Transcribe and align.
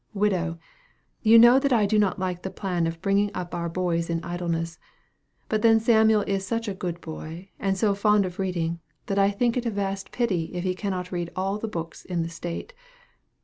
widow, 0.15 0.57
you 1.21 1.37
know 1.37 1.59
that 1.59 1.71
I 1.71 1.85
do 1.85 1.99
not 1.99 2.17
like 2.17 2.41
the 2.41 2.49
plan 2.49 2.87
of 2.87 3.03
bringing 3.03 3.29
up 3.35 3.53
our 3.53 3.69
boys 3.69 4.09
in 4.09 4.19
idleness. 4.23 4.79
But 5.47 5.61
then 5.61 5.79
Samuel 5.79 6.23
is 6.23 6.43
such 6.43 6.67
a 6.67 6.73
good 6.73 6.99
boy, 7.01 7.49
and 7.59 7.77
so 7.77 7.93
fond 7.93 8.25
of 8.25 8.39
reading, 8.39 8.79
that 9.05 9.19
I 9.19 9.29
think 9.29 9.57
it 9.57 9.65
a 9.67 9.69
vast 9.69 10.11
pity 10.11 10.45
if 10.55 10.63
he 10.63 10.73
cannot 10.73 11.11
read 11.11 11.29
all 11.35 11.59
the 11.59 11.67
books 11.67 12.03
in 12.03 12.23
the 12.23 12.29
state. 12.29 12.73